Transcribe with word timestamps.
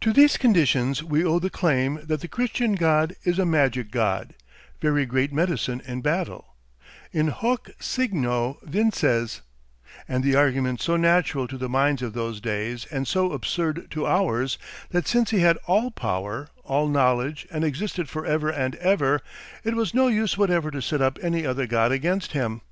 To 0.00 0.12
these 0.12 0.36
conditions 0.38 1.04
we 1.04 1.24
owe 1.24 1.38
the 1.38 1.48
claim 1.48 2.00
that 2.02 2.20
the 2.20 2.26
Christian 2.26 2.74
God 2.74 3.14
is 3.22 3.38
a 3.38 3.46
magic 3.46 3.92
god, 3.92 4.34
very 4.80 5.06
great 5.06 5.32
medicine 5.32 5.80
in 5.86 6.00
battle, 6.00 6.56
"in 7.12 7.28
hoc 7.28 7.70
signo 7.78 8.58
vinces," 8.64 9.40
and 10.08 10.24
the 10.24 10.34
argument 10.34 10.80
so 10.80 10.96
natural 10.96 11.46
to 11.46 11.56
the 11.56 11.68
minds 11.68 12.02
of 12.02 12.12
those 12.12 12.40
days 12.40 12.86
and 12.90 13.06
so 13.06 13.30
absurd 13.30 13.88
to 13.92 14.04
ours, 14.04 14.58
that 14.90 15.06
since 15.06 15.30
he 15.30 15.38
had 15.38 15.58
ALL 15.68 15.92
power, 15.92 16.48
all 16.64 16.88
knowledge, 16.88 17.46
and 17.48 17.62
existed 17.62 18.08
for 18.08 18.26
ever 18.26 18.50
and 18.50 18.74
ever, 18.74 19.20
it 19.62 19.76
was 19.76 19.94
no 19.94 20.08
use 20.08 20.36
whatever 20.36 20.72
to 20.72 20.82
set 20.82 21.00
up 21.00 21.20
any 21.22 21.46
other 21.46 21.68
god 21.68 21.92
against 21.92 22.32
him. 22.32 22.62